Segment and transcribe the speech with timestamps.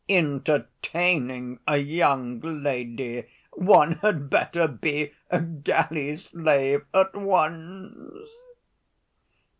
[0.09, 3.23] Entertaining a young lady!
[3.51, 8.27] one had better be a galley slave at once!"